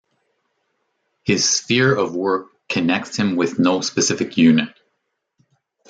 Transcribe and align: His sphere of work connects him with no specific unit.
His 1.25 1.47
sphere 1.47 1.95
of 1.95 2.15
work 2.15 2.47
connects 2.67 3.15
him 3.17 3.35
with 3.35 3.59
no 3.59 3.81
specific 3.81 4.35
unit. 4.35 4.69